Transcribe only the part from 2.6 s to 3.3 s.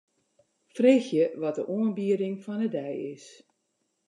'e dei is.